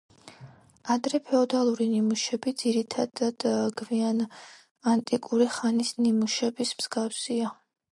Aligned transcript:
ადრეფეოდალური 0.93 1.85
ნიმუშები 1.91 2.53
ძირითადად 2.63 3.45
გვიანანტიკური 3.83 5.51
ხანის 5.59 5.95
ნიმუშების 6.07 6.77
მსგავსია. 6.83 7.57